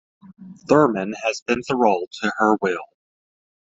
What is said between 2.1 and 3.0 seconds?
to her will.